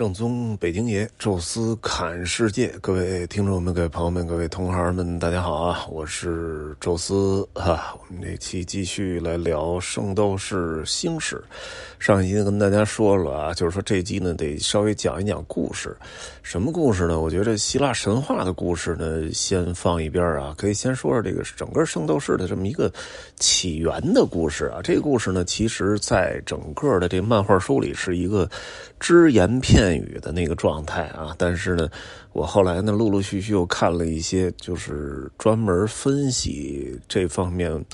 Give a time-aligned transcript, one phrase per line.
[0.00, 5.84] 正宗北京爷，宙斯侃世界，各位听众们、各位朋友们、各位同行们，大家好啊！
[5.90, 7.94] 我是宙斯啊。
[8.08, 11.36] 我们这期继续来聊《圣斗士星矢》。
[11.98, 15.94] 上一集跟大家说了啊，就是说这集呢得稍微讲一讲故事。
[16.42, 17.20] 什么故事呢？
[17.20, 22.90] 我觉得希腊神话的故事呢，先放一边啊，可以先说说这个整个圣斗士的这么一个
[23.36, 24.80] 起源的故事啊。
[24.82, 28.48] 这个故事呢，其实在整个的这漫画书里是一个
[28.98, 31.34] 只言片语的那个状态啊。
[31.38, 31.88] 但是呢，
[32.32, 37.84] 我后来呢，陆陆续续又看了一些，就是专门分析这方面。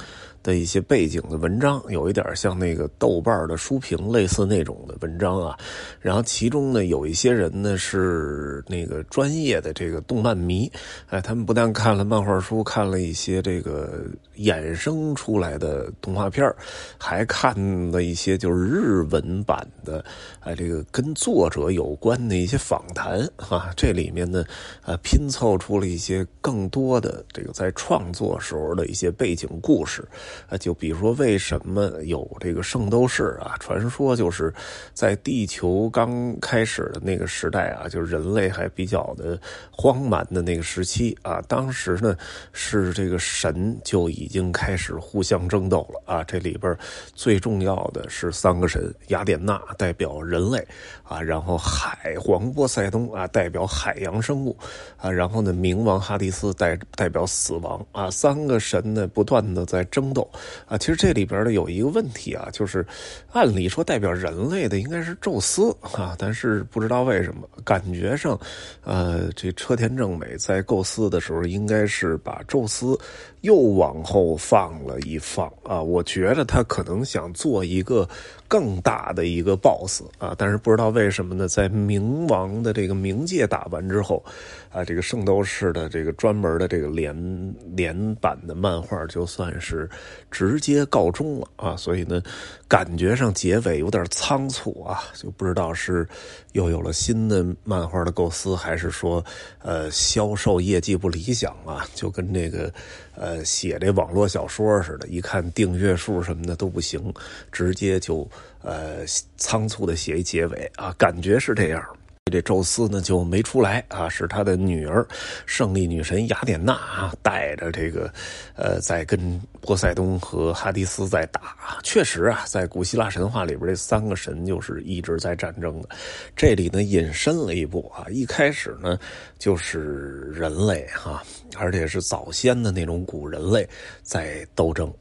[0.47, 5.59] 的一些背景的文章，有一点像那个豆瓣的书评，类似那种的文章啊。
[6.01, 10.71] 然后其中呢，有一些人呢是那个专业的这个动漫迷，
[11.09, 14.05] 哎，他们不但看了漫画书，看了一些这个
[14.37, 16.49] 衍生出来的动画片
[16.97, 17.53] 还看
[17.91, 20.05] 了一些就是日文版的，
[20.39, 23.73] 哎，这个跟作者有关的一些访谈啊。
[23.77, 24.45] 这里面呢，
[24.85, 30.07] 呃，拼凑出了一些更多的这个在创作时候的一些背景故事。
[30.49, 33.57] 啊，就比如说，为什么有这个圣斗士啊？
[33.59, 34.53] 传说就是
[34.93, 39.39] 在地球刚开始的那个时代啊，就是人类还比较的
[39.71, 41.43] 荒蛮的那个时期啊。
[41.49, 42.17] 当时呢，
[42.53, 46.25] 是这个神就已经开始互相争斗了啊。
[46.25, 46.77] 这里边
[47.15, 50.67] 最重要的是三个神：雅典娜代表人类
[51.03, 54.57] 啊，然后海皇波塞冬啊代表海洋生物
[54.97, 58.11] 啊，然后呢冥王哈迪斯代代表死亡啊。
[58.11, 60.26] 三个神呢不断的在争斗。
[60.67, 62.85] 啊，其实这里边呢有一个问题啊，就是
[63.33, 68.39] 按理说代表人类的应该是宙斯啊，但是不知道为什么，感觉上，
[68.85, 72.99] 呃，这车田正美在构思的时候应该是把宙斯
[73.43, 78.09] 又往后放了一放啊，我觉得他可能想做一个
[78.49, 84.25] 更大的一个 BOSS 啊，但是不知道为什么呢，在冥王的这个冥界打完之后，
[84.73, 89.89] 啊，这个圣斗士的这个专门的这个连连版的漫画就算是。
[90.31, 92.23] 直接告终了啊，所以呢，
[92.69, 96.07] 感觉上结尾有点仓促啊，就不知道是
[96.53, 99.25] 又有了新的漫画的构思，还是说
[99.63, 102.73] 呃销售业绩不理想啊，就跟这个
[103.15, 107.13] 呃写这网络小说似的，一看订阅数什么的都不行，
[107.53, 108.29] 直接就
[108.63, 109.07] 呃
[109.37, 111.85] 仓促的写一结尾啊，感觉是这样。
[112.29, 115.07] 这宙斯呢就没出来啊，是他的女儿
[115.47, 118.13] 胜利女神雅典娜啊带着这个，
[118.57, 121.57] 呃，在跟波塞冬和哈迪斯在打。
[121.85, 125.89] 确实啊，在古希腊神话里边，这三个神就是一直在战争的。
[126.35, 128.99] 这里呢引申了一步啊，一开始呢
[129.39, 131.23] 就是人类哈，
[131.57, 133.65] 而且是早先的那种古人类
[134.03, 134.93] 在斗争。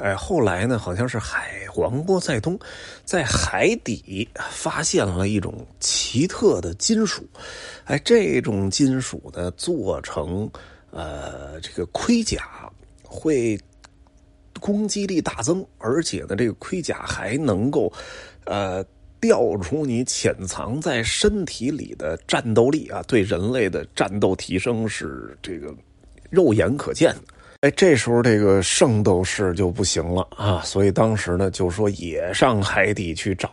[0.00, 2.58] 哎，后来呢，好像是海皇波塞冬
[3.04, 7.28] 在海底发现了一种奇特的金属，
[7.84, 10.48] 哎，这种金属呢做成
[10.90, 12.70] 呃这个盔甲
[13.02, 13.58] 会
[14.60, 17.92] 攻击力大增，而且呢这个盔甲还能够
[18.44, 18.84] 呃
[19.20, 25.74] 调出你潜藏在身体里的战斗力啊，对人类的战斗提升是这个
[26.30, 27.33] 肉眼可见的。
[27.64, 33.50] 哎，这时候这个圣斗士就不行了啊，所以当时呢就说也上海底去找，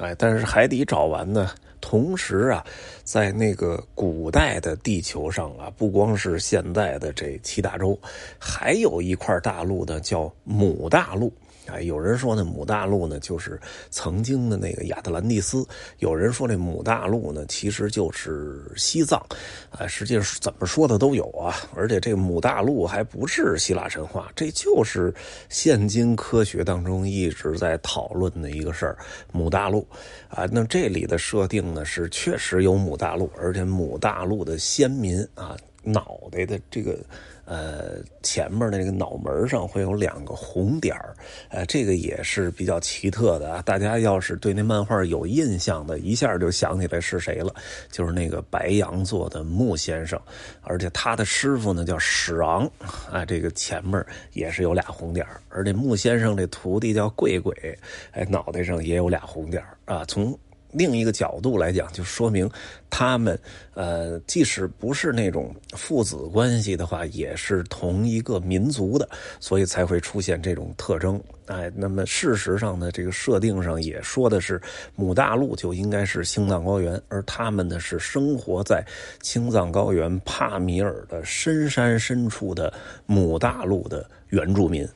[0.00, 1.50] 哎，但是海底找完呢，
[1.80, 2.64] 同时啊，
[3.02, 7.98] 在那个古代的地球上啊，不光是现在的这七大洲，
[8.38, 11.32] 还有一块大陆呢，叫母大陆。
[11.72, 13.60] 哎，有人说呢，母大陆呢就是
[13.90, 15.62] 曾经的那个亚特兰蒂斯；
[15.98, 19.20] 有人说这母大陆呢其实就是西藏。
[19.70, 21.54] 啊，实际上怎么说的都有啊。
[21.74, 25.14] 而且这母大陆还不是希腊神话，这就是
[25.48, 28.98] 现今科学当中一直在讨论的一个事儿——
[29.32, 29.86] 母大陆。
[30.28, 35.56] 啊，那这里的设定呢是确实有母大陆，而且母大陆的先民啊。
[35.82, 36.98] 脑袋的这个
[37.50, 41.16] 呃前面的这个脑门上会有两个红点儿，
[41.48, 43.62] 呃，这个也是比较奇特的啊。
[43.62, 47.52] 大家要是对那漫画有印象的，一下就想起来是谁了，
[47.90, 50.16] 就是那个白羊座的木先生，
[50.62, 52.70] 而且他的师傅呢叫史昂，
[53.10, 57.52] 啊，这个前面也是有俩红点儿，而且木先生这徒弟叫贵贵，
[58.12, 60.38] 哎，脑袋上也有俩红点儿啊，从。
[60.72, 62.48] 另一个角度来讲，就说明
[62.88, 63.38] 他们，
[63.74, 69.08] 呃，即使不是那种父子关系的话，也是同一个民族的，
[69.40, 71.20] 所以才会出现这种特征。
[71.46, 74.60] 哎，那么事实上呢，这个设定上也说的是，
[74.94, 78.84] 母大陆就应该是青藏高原，而他们呢是生活在
[79.20, 82.72] 青藏高原帕米尔的深山深处的
[83.06, 84.88] 母大陆的原住民。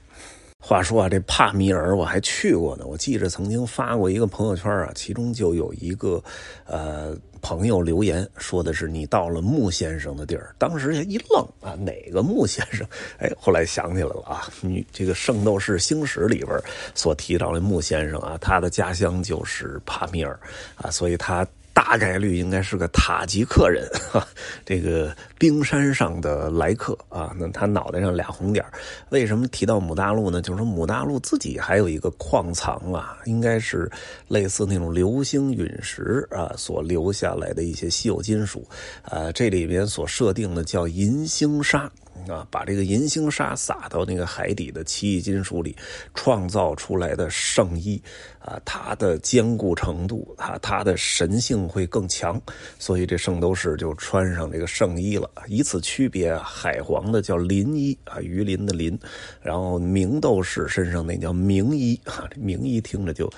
[0.66, 2.86] 话说啊，这帕米尔我还去过呢。
[2.86, 6.22] 我记着曾经发过一个朋友圈啊，其中就有一个，
[6.64, 10.54] 呃，朋友留言，说的是你到了穆先生的地儿。
[10.58, 12.86] 当时一愣啊，哪个穆先生？
[13.18, 16.58] 哎，后来想起来了啊，你这个《圣斗士星矢》里边
[16.94, 20.40] 所提到的穆先生啊，他的家乡就是帕米尔
[20.76, 21.46] 啊，所以他。
[21.74, 23.86] 大概率应该是个塔吉克人，
[24.64, 27.34] 这个冰山上的来客啊。
[27.36, 28.64] 那他脑袋上俩红点
[29.10, 30.40] 为什么提到姆大陆呢？
[30.40, 33.90] 就是说姆大陆自己还有一个矿藏啊，应该是
[34.28, 38.66] 类似那种流星陨石啊所留下来的一些稀有金属
[39.02, 39.32] 啊。
[39.32, 41.90] 这里边所设定的叫银星砂。
[42.28, 45.76] 啊，把这个银星沙撒到那个海底的奇异金属里，
[46.14, 48.00] 创造出来的圣衣，
[48.38, 52.40] 啊，它的坚固程度，它它的神性会更强，
[52.78, 55.30] 所以这圣斗士就穿上这个圣衣了。
[55.46, 58.98] 以此区别海皇的叫鳞衣啊，鱼鳞的鳞，
[59.42, 63.30] 然后明斗士身上那叫明衣啊，明衣听着就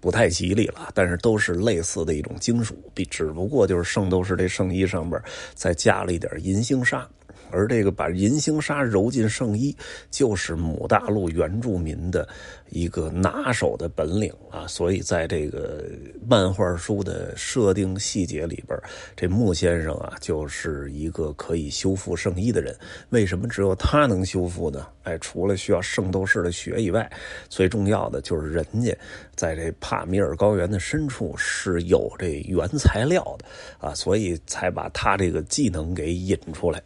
[0.00, 5.20] 不太吉利了，但是都是类似的一种金属，比只不过就是圣斗士这圣衣上边
[5.54, 7.08] 再加了一点银星沙。
[7.54, 9.74] 而这个把银星沙揉进圣衣，
[10.10, 12.28] 就是母大陆原住民的
[12.70, 14.66] 一个拿手的本领啊！
[14.66, 15.84] 所以在这个
[16.28, 18.76] 漫画书的设定细节里边，
[19.16, 22.76] 这木先生啊，就是一个可以修复圣衣的人。
[23.10, 24.86] 为什么只有他能修复呢？
[25.04, 27.08] 哎，除了需要圣斗士的血以外，
[27.48, 28.96] 最重要的就是人家
[29.36, 33.44] 在这帕米尔高原的深处是有这原材料的
[33.78, 36.82] 啊，所以才把他这个技能给引出来。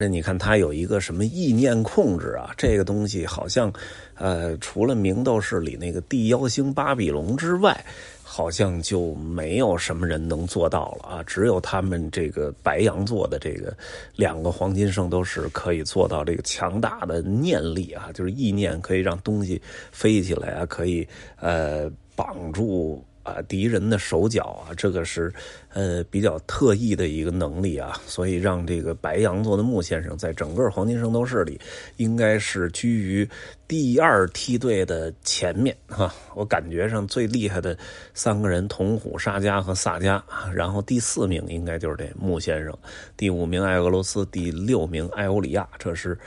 [0.00, 2.54] 那你看，他有一个什么意念控制啊？
[2.56, 3.72] 这个东西好像，
[4.14, 7.84] 呃，除了明斗士里那个地妖星巴比龙之外，
[8.22, 11.22] 好像就没有什么人能做到了啊！
[11.24, 13.76] 只有他们这个白羊座的这个
[14.14, 19.60] 两个黄金圣斗士可以做到这个强大的念力啊，就是意念可以让东西
[19.90, 21.04] 飞起来啊，可以
[21.40, 23.04] 呃绑住。
[23.28, 25.32] 啊，敌人的手脚啊，这个是
[25.72, 31.60] 呃比较特异的一个能力啊，所以让这个白羊座的木先生在整个黄金圣斗士里，
[31.96, 33.28] 应该是居于
[33.66, 36.12] 第二梯队的前面哈。
[36.34, 37.76] 我感觉上最厉害的
[38.14, 40.22] 三个人，铜虎、沙加和萨加，
[40.54, 42.76] 然后第四名应该就是这木先生，
[43.16, 46.18] 第五名艾俄罗斯，第六名艾欧里亚，这是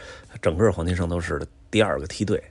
[0.42, 2.42] 整个黄金圣斗士的第二个梯队。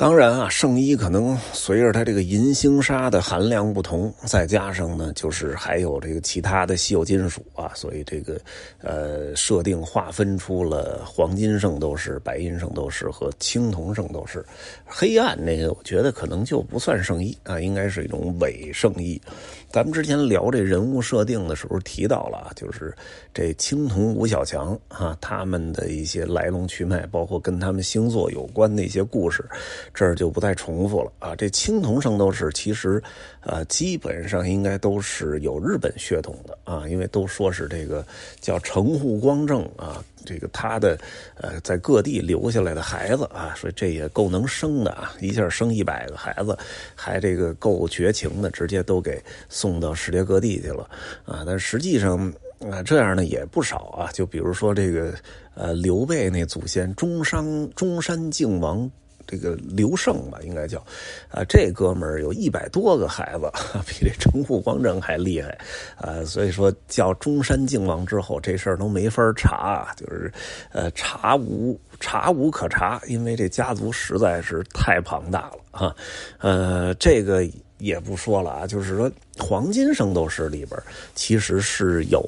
[0.00, 8.40] 当然啊，圣衣可能随着它这个银星砂的含量不同，再加上呢，就是还有这个其他的稀有金属啊，所以这个
[8.78, 14.42] 呃设定划分出了黄金圣斗士、白银圣斗士和青铜圣斗士。
[14.86, 19.20] 黑暗那个，我觉得可能就不算圣衣啊，应该是一种伪圣衣。
[19.68, 22.92] 咱们之前聊这人物设定的时候提到了，就是
[23.34, 29.44] 这青铜吴小强啊，他们的一些来龙去脉，包括跟他们星座有关的一些故事，
[29.92, 31.34] 这儿就不再重复了啊。
[31.36, 33.02] 这青铜圣斗士其实，
[33.42, 38.04] 呃，基本上应该都是有日本血统的啊，因为都说是这个
[38.40, 40.04] 叫城户光正啊。
[40.22, 40.98] 这个他的，
[41.36, 46.56] 呃，在各地留下来的孩子啊，所以这也够能生的啊，一下生一百个孩子，
[46.94, 50.88] 还这个够绝情的，直接都给送到世界各地去了
[51.24, 51.42] 啊。
[51.46, 52.30] 但实际上
[52.70, 54.12] 啊，这样的也不少啊。
[54.12, 55.14] 就比如说这个，
[55.54, 58.88] 呃，刘备那祖先中山中山靖王。
[59.30, 60.84] 这个刘胜吧，应该叫，
[61.30, 63.48] 啊，这哥们儿有一百多个孩子，
[63.86, 65.56] 比这城户光正还厉害，
[65.96, 70.32] 啊，所以说叫中山靖王之后，这事儿都没法查，就是，
[70.72, 75.94] 呃，查无查无可查，因为这家族实在是太庞大了啊，
[76.38, 80.76] 呃，这个也不说了啊，就是说黄金圣斗士里边
[81.14, 82.20] 其实是有，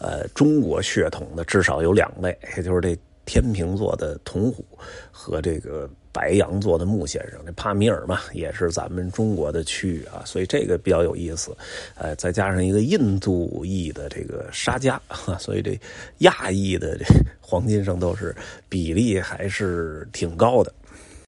[0.00, 4.64] 呃，中国血统的，至少有两位，也就是这天平座的铜虎
[5.12, 5.88] 和这个。
[6.14, 11.54] 白羊座的木先生，这帕米尔嘛，也是咱们中国的区域啊，所以这个比较有意思。
[11.96, 15.00] 呃，再加上一个印度裔的这个沙加，
[15.40, 15.76] 所以这
[16.18, 17.04] 亚裔的这
[17.40, 18.32] 黄金圣斗士
[18.68, 20.72] 比例还是挺高的。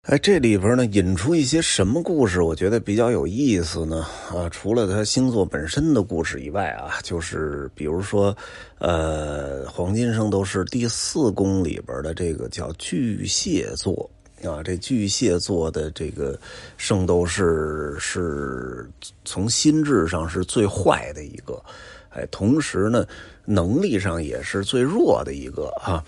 [0.02, 2.40] 哎，这里边呢引出一些什么故事？
[2.40, 4.06] 我觉得比较有意思呢。
[4.32, 8.36] 啊，除了他星座本身的故事以外啊，就是比如说，
[8.78, 14.08] 呃，黄金圣斗士第四宫里边的这个叫巨蟹座。
[14.44, 16.38] 啊，这巨蟹座的这个
[16.76, 18.88] 圣斗士是
[19.24, 21.60] 从心智上是最坏的一个，
[22.10, 23.06] 哎，同时呢，
[23.44, 26.04] 能力上也是最弱的一个啊。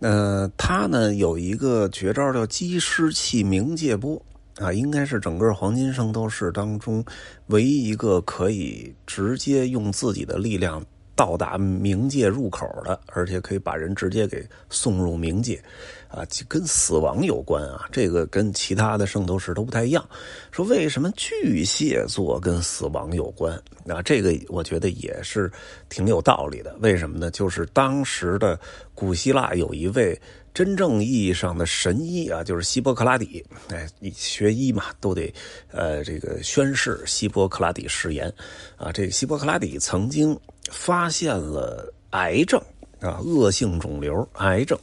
[0.00, 4.20] 呃，他呢有一个绝招叫击尸器冥界波
[4.58, 7.04] 啊，应该是整个黄金圣斗士当中
[7.46, 15.62] 唯一一个可以直接用自己的力量到达冥界入口的，而且可以把人直接给送入冥界，
[16.08, 17.86] 啊，跟死亡有关啊。
[17.92, 20.06] 这个跟其他的圣斗士都不太一样。
[20.50, 23.54] 说为什么巨蟹座跟死亡有关？
[23.86, 25.50] 啊，这个我觉得也是
[25.88, 26.74] 挺有道理的。
[26.80, 27.30] 为什么呢？
[27.30, 28.58] 就是当时的
[28.94, 30.18] 古希腊有一位
[30.54, 33.44] 真正意义上的神医啊，就是希波克拉底。
[33.70, 35.32] 哎，你学医嘛，都得
[35.70, 38.32] 呃这个宣誓希波克拉底誓言
[38.76, 38.92] 啊。
[38.92, 40.38] 这个希波克拉底曾经。
[40.70, 42.58] 发现了癌症
[43.00, 44.78] 啊，恶性肿瘤癌症，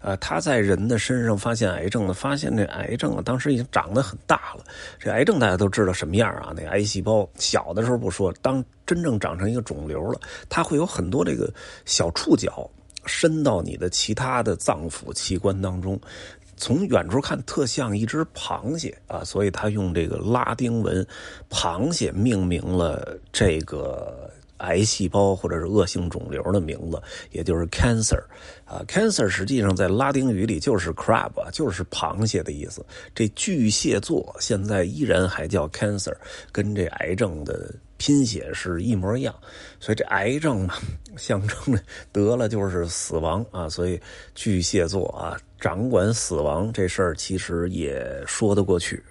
[0.00, 4.64] 啊，他在人的身上发现癌症呢，发现这癌症啊，当时已经长得很大了。
[4.96, 6.54] 这癌症大家都知道什么样啊？
[6.56, 11.52] 那癌细胞小的时候不说，当真正长成一个肿瘤了，它会有很多这个
[11.84, 12.70] 小触角
[13.06, 16.00] 伸到你的其他的脏腑器官当中，
[16.56, 21.06] 从远处看特像一只螃蟹啊，所以他用这个拉丁文
[21.50, 24.30] “螃蟹”命名了这个。
[24.58, 28.22] 癌细胞或者是恶性肿瘤的名字，也就是 cancer，
[28.64, 32.86] 啊，cancer 实际上在拉丁语里就是 crab，就是螃蟹的意思。
[33.14, 36.14] 这巨蟹座现在依然还叫 cancer，
[36.52, 39.34] 跟这癌症的拼写是一模一样。
[39.80, 40.74] 所以这癌症嘛，
[41.16, 41.78] 象征
[42.12, 43.68] 得了就是死亡啊。
[43.68, 44.00] 所以
[44.34, 49.02] 巨蟹座啊，掌管死亡这事儿，其实也说得过去。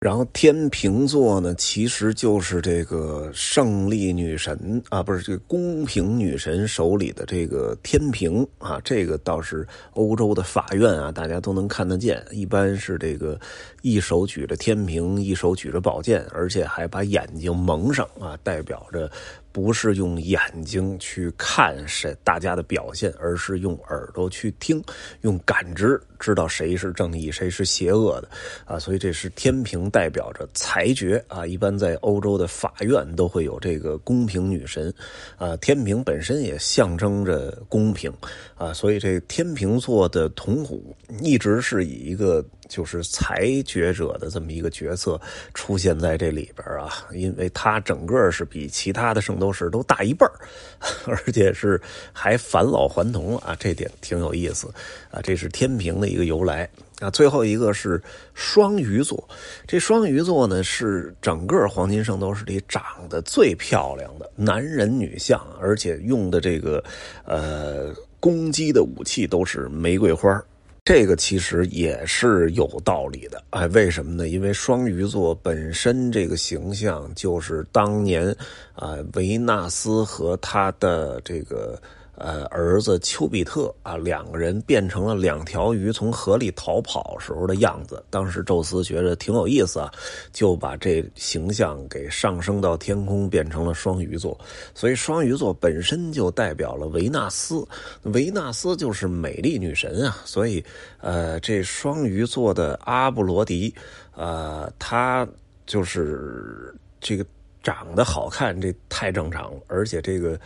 [0.00, 12.20] 然后天平座呢，其实就是这个胜利女神啊，不是这个公平女神手里的这个天平啊，这个倒是欧洲的法院啊，大家都能看得见。
[12.32, 13.38] 一般是这个
[13.82, 19.08] 一手举着天平，一手举着宝剑，而且还把眼睛蒙上啊，代表着。
[19.52, 24.82] 不是用眼睛去看谁大家的表现，而是用耳朵去听，
[25.20, 28.28] 用感知知道谁是正义，谁是邪恶的，
[28.64, 31.44] 啊，所以这是天平代表着裁决啊。
[31.44, 34.94] 一般在欧洲的法院都会有这个公平女神，
[35.36, 38.12] 啊，天平本身也象征着公平，
[38.56, 42.44] 啊，所以这天平座的铜虎一直是以一个。
[42.68, 45.20] 就是裁决者的这么一个角色
[45.52, 50.26] 出现在这里边啊，因为他整个是比其他的圣斗士都大一半
[51.04, 51.78] 而且是
[52.14, 54.72] 还返老还童啊，这点挺有意思
[55.12, 55.20] 啊。
[55.22, 57.08] 这是天平的一个由来啊。
[57.10, 58.02] 最后一个是
[58.34, 59.28] 双鱼座，
[59.68, 66.82] 这双鱼座呢是整个黄金圣斗士里长得最漂亮的男人女相，而且用的这个
[67.24, 70.42] 呃攻击的武器都是玫瑰花。
[70.84, 74.28] 这个其实也是有道理的，哎，为什么呢？
[74.28, 78.34] 因为双鱼座本身这个形象就是当年
[78.74, 81.80] 啊维纳斯和他的这个。
[82.14, 88.04] 呃，儿子丘比特啊，两个人变成了两条鱼，从河里逃跑时候的样子。
[88.10, 89.90] 当时宙斯觉得挺有意思啊，
[90.30, 94.38] 就把这形象给上升到天空，变成了双鱼座。
[94.74, 97.66] 所以双鱼座本身就代表了维纳斯，
[98.02, 100.18] 维纳斯就是美丽女神啊。
[100.26, 100.62] 所以，
[101.00, 103.74] 呃，这双鱼座的阿布罗迪，
[104.14, 105.26] 呃，他
[105.64, 107.24] 就是这个
[107.62, 110.38] 长得好看，这太正常了，而且这个。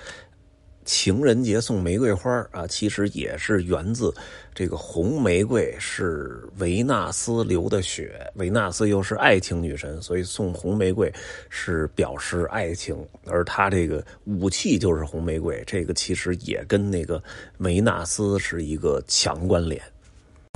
[0.86, 4.14] 情人节送玫瑰花啊，其实也是源自
[4.54, 11.12] 这个红玫瑰是维纳斯流的血，维纳斯又是爱情女神，所以送红玫瑰
[11.50, 17.22] 是表示爱情，而他这个武器就是红玫瑰，这个其实也跟那个
[17.58, 19.82] 维纳斯是一个强关联。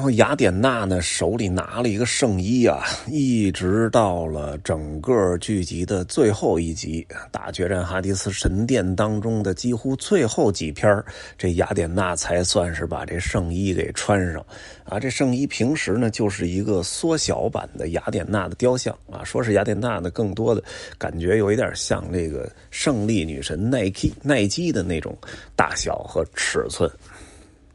[0.00, 11.04] 然后雅典娜呢，手里拿了一个圣衣啊，一直到了整个剧集的最后一集《大决战哈迪斯神殿》当中的几乎最后几篇
[11.36, 14.42] 这雅典娜才算是把这圣衣给穿上
[14.84, 14.98] 啊。
[14.98, 19.22] 这圣衣平时呢，就是一个缩小版的雅典娜的雕像啊。
[19.22, 20.64] 说是雅典娜呢，更多的
[20.96, 25.14] 感觉有一点像这个胜利女神奈基奈基的那种
[25.54, 26.90] 大小和尺寸。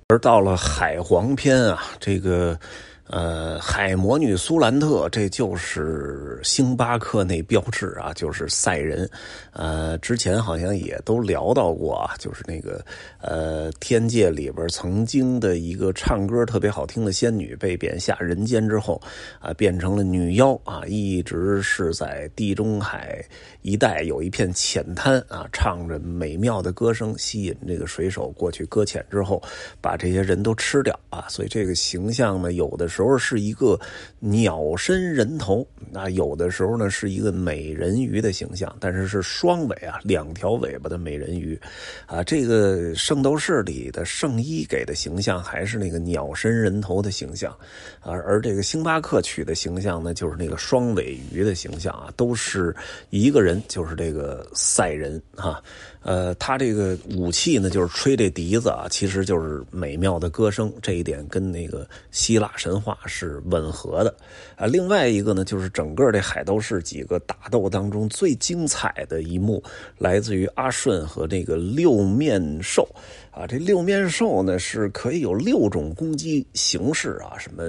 [0.08, 2.60] 而到了海皇篇啊，这个。
[3.08, 9.08] 呃，海魔女苏兰特，这就是星巴克那标志啊，就是赛人。
[9.54, 12.84] 呃，之前好像也都聊到过啊，就是那个
[13.22, 19.00] 呃，天界里边曾经的一个唱歌特别好听的仙女，被贬下人间之后
[19.40, 23.24] 啊，变成了女妖啊，一直是在地中海
[23.62, 29.40] 一带有一片浅滩啊，唱着美妙的歌声，吸引这个水手过去搁浅之后，
[29.80, 31.26] 把这些人都吃掉啊。
[31.30, 32.95] 所以这个形象呢，有的是。
[32.96, 33.78] 时候是一个
[34.20, 41.60] 鸟身人头，那有的时候呢是一个美人鱼的形象，但是是双尾啊，两条尾巴的美人鱼，
[42.06, 47.52] 啊，这个圣斗士里的圣衣给的形象还是那个鸟身人头的形象，
[48.00, 52.74] 啊，而这个星巴克取的形象呢就是那个双尾鱼的形象啊，都是
[53.10, 55.62] 一个人，就是这个赛人啊。
[56.06, 64.16] 呃，他这个武器呢，就是吹这笛子啊，其实就是美妙的歌声，这一点跟那个希腊神话是吻合的
[64.56, 64.68] 啊。
[64.68, 69.64] 另外一个呢，就是整个这海斗士几个打斗当中最精彩的一幕，
[69.98, 72.88] 来自于阿顺和这个六面兽
[73.32, 73.48] 啊。
[73.48, 77.64] 这六面兽呢，是可以有六种攻击形式啊，什么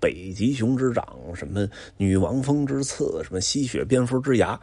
[0.00, 1.68] 北极熊之掌，什么
[1.98, 4.58] 女王蜂之刺，什么吸血蝙蝠之牙。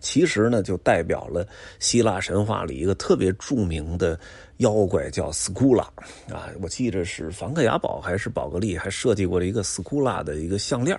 [0.00, 1.46] 其实呢，就代表了
[1.78, 4.18] 希腊神话一个特别著名的。
[4.62, 5.84] 妖怪叫斯库拉
[6.32, 10.98] 啊，我记着是梵克雅宝还是宝格丽还设计过了一个斯库拉的一个项链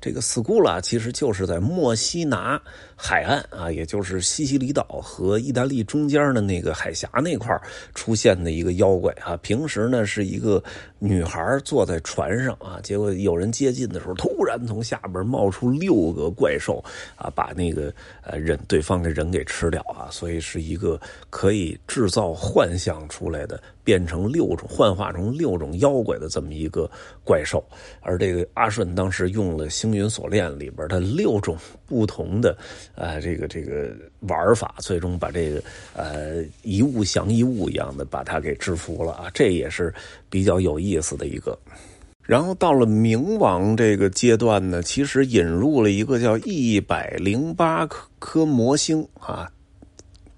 [0.00, 2.60] 这个斯库拉其实就是在墨西拿
[2.96, 7.58] 海岸啊，也就是西西里岛和意大利中间的那个海峡那块
[7.94, 9.36] 出现的一个妖怪啊。
[9.38, 10.62] 平时呢是一个
[10.98, 16.82] 女孩坐在船上啊，结果有人接近的时候，突然从下边冒出六个怪兽
[17.16, 17.92] 啊，把那个
[18.22, 26.90] 呃人对方的人给吃掉啊，所以是一个可以制造幻象出来的变成六种幻化成六种妖怪的这么一个
[27.24, 27.64] 怪兽，
[28.00, 31.56] 而这个阿顺当时用了星云锁链里边的六种
[31.86, 32.56] 不同的
[32.94, 35.62] 呃这个这个玩法，最终把这个
[35.94, 39.92] 呃一物降一物一样的把它给制服了啊，这也是
[40.28, 41.58] 比较有意思的一个。
[42.22, 49.50] 然后到了冥王这个阶段呢，其实引入了一个叫一百零八颗颗魔星啊。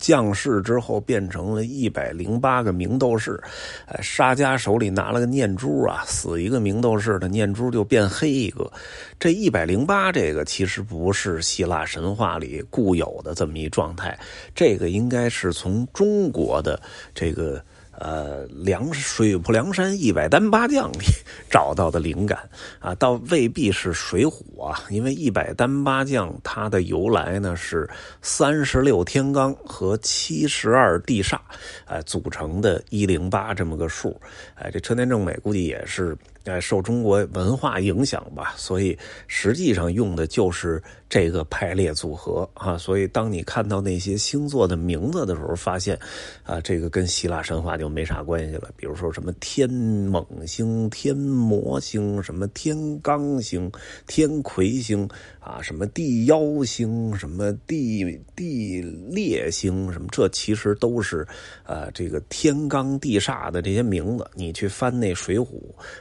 [0.06, 3.42] 降世之后变成了一百零八个明斗士，
[3.86, 8.70] 哎，沙家手里拿了个念珠啊，死一个明斗士的念珠就变黑一个。
[9.18, 14.16] 这一百零八这个其实不是希腊神话里固有的这么一状态，
[14.54, 16.80] 这个应该是从中国的
[17.12, 17.60] 这个。
[17.98, 21.06] 呃，梁水泊梁山一百单八将里
[21.50, 22.38] 找到的灵感
[22.78, 27.88] 啊，倒未必是水浒啊，因为一百单八将它的由来呢是
[28.20, 31.38] 三十六天罡和七十二地煞，
[31.86, 34.20] 哎组成的一零八这么个数，
[34.54, 36.16] 哎，这车田正美估计也是。
[36.46, 42.78] 哎，受中国文化影响吧，所以实际上用的就是这个排列组合啊。
[42.78, 45.98] 所以当你看到那些星座的名字的时候，发现
[46.44, 48.70] 啊，这个跟希腊神话就没啥关系了。
[48.76, 53.68] 比如说什么天猛星、天魔星、什么天罡星、
[54.06, 55.08] 天魁星
[55.40, 58.80] 啊，什么地妖星、什么地地
[59.10, 61.26] 裂星，什么这其实都是
[61.64, 64.24] 呃这个天罡地煞的这些名字。
[64.34, 65.44] 你去翻那《水浒》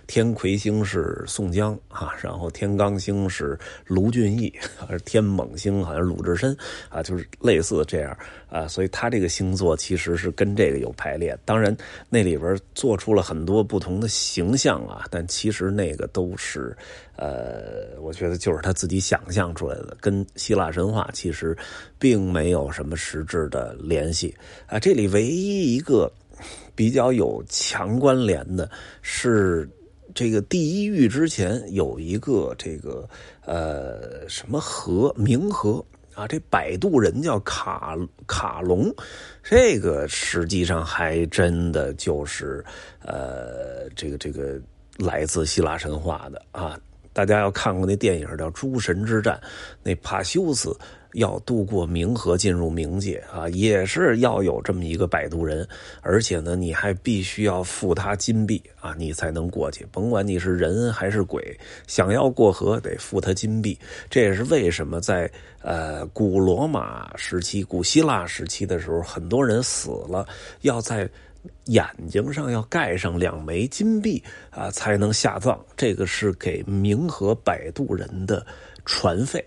[0.05, 0.35] 天。
[0.36, 4.54] 魁星是宋江啊，然后天罡星是卢俊义，
[5.06, 6.56] 天猛星好像鲁智深
[6.89, 8.15] 啊，就是类似这样
[8.50, 11.36] 啊，所以他这个星座其实是跟这个有排列。
[11.45, 11.76] 当然
[12.10, 16.76] 那里边做出了很多不同的形象啊，但其实那个都是
[17.15, 21.58] 呃，我觉得就是他自己想象出来的，跟希腊神话其实
[21.98, 24.36] 并没有什么实质的联系
[24.67, 24.78] 啊。
[24.78, 26.12] 这里唯一一个
[26.76, 28.69] 比较有强关联的
[29.02, 29.67] 是。
[30.15, 33.08] 这个第一域之前有一个这个
[33.45, 38.89] 呃什么河冥河啊，这摆渡人叫卡卡隆，
[39.43, 42.63] 这个实际上还真的就是
[43.01, 44.58] 呃这个这个
[44.97, 46.80] 来自希腊神话的啊。
[47.15, 49.39] 大家要看过那电影叫《诸神之战》，
[49.82, 50.78] 那帕修斯。
[51.15, 55.65] 要渡过冥河进入冥界啊，也是要有这么一个摆渡人，
[56.01, 59.88] 而且呢，你还必须要付他金币啊，你才能过去。
[59.93, 63.80] 甭管你是人还是鬼，想要过河得付他金币。
[64.10, 70.28] 这也是为什么在呃古罗马时期、古希腊时期的时候，很多人死了
[70.63, 71.10] 要在
[71.65, 75.60] 眼睛上要盖上两枚金币啊，才能下葬。
[75.75, 78.45] 这个是给冥河摆渡人的
[78.86, 79.43] 船费。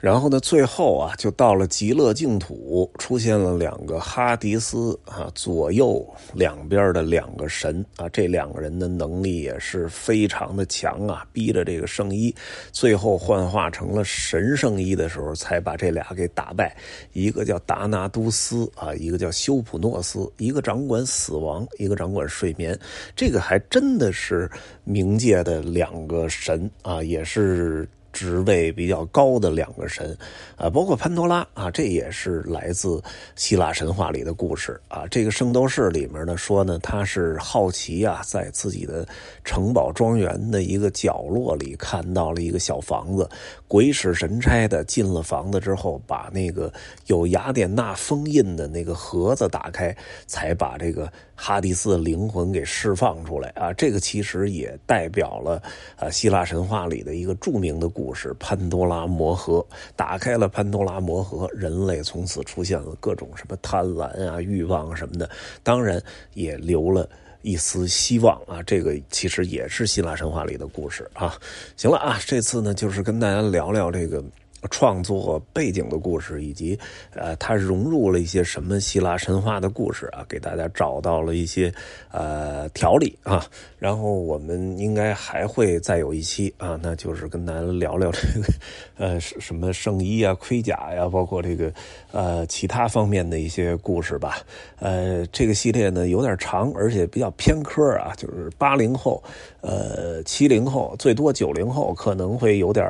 [0.00, 12.34] 然后呢，最后啊，就到了极乐净土，出现了两个哈迪斯啊，左右两边的两个神啊，这两个人的能力也是非常的强啊，逼着这个圣衣
[12.72, 16.74] 最后幻化成了神圣衣的时候，才把这俩给打败。
[17.12, 22.78] 一个叫达纳都斯啊，一个叫修普诺斯，一个掌管死亡，一个掌管睡眠。
[23.14, 24.50] 这个还真的是
[24.86, 27.86] 冥界的两个神啊，也是。
[28.12, 30.16] 职位比较高的两个神，
[30.56, 33.02] 啊，包括潘多拉啊，这也是来自
[33.36, 35.06] 希腊神话里的故事啊。
[35.10, 39.06] 这个圣斗士里面呢说呢，他是好奇啊，在自己的
[39.44, 43.28] 城堡庄园的一个角落里看到了一个小房子，
[43.68, 46.72] 鬼使神差的进了房子之后，把那个
[47.06, 49.96] 有雅典娜封印的那个盒子打开，
[50.26, 53.72] 才把这个哈迪斯的灵魂给释放出来啊。
[53.72, 55.62] 这个其实也代表了
[55.96, 57.99] 啊希腊神话里的一个著名的故。
[58.00, 65.28] 故事潘多拉魔盒打开了，潘多拉魔盒，人类从此出现了各种什么贪婪啊、欲望什么的，
[65.62, 67.06] 当然也留了
[67.42, 68.62] 一丝希望啊。
[68.62, 71.38] 这个其实也是希腊神话里的故事啊。
[71.76, 74.24] 行了啊，这次呢就是跟大家聊聊这个。
[74.70, 76.78] 创作背景的故事，以及
[77.14, 81.72] 呃，它融入了一些什么希腊神话的故事啊，给大家找到了一些
[82.10, 83.46] 呃条理啊。
[83.78, 88.52] 然后我们应该还会再有一期啊，那就是跟大家聊聊这个
[88.98, 91.72] 呃什么圣衣啊、盔甲呀，包括这个
[92.12, 94.36] 呃其他方面的一些故事吧。
[94.78, 99.22] 呃，这个系列呢有点长，而且比较偏科啊，就是八零后、
[99.62, 102.86] 呃七零后，最多九零后可能会有点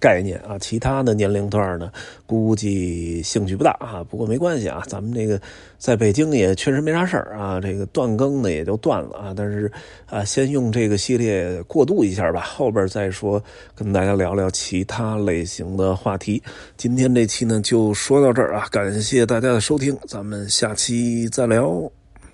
[0.00, 1.03] 概念啊，其他。
[1.04, 1.90] 的年龄段呢，
[2.26, 4.04] 估计兴趣不大啊。
[4.08, 5.40] 不过没关系啊，咱们这个
[5.78, 7.60] 在北京也确实没啥事儿啊。
[7.60, 9.34] 这个断更呢也就断了啊。
[9.36, 9.70] 但是
[10.06, 13.42] 啊，先用这个系列过渡一下吧，后边再说，
[13.74, 16.42] 跟大家聊聊其他类型的话题。
[16.76, 22.03] 今天这期呢就说到这儿啊，感谢大家的收听，咱们下期再聊。